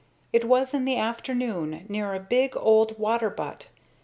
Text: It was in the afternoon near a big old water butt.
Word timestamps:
It 0.33 0.45
was 0.45 0.73
in 0.73 0.85
the 0.85 0.97
afternoon 0.97 1.85
near 1.87 2.15
a 2.15 2.19
big 2.19 2.57
old 2.57 2.97
water 2.97 3.29
butt. 3.29 3.67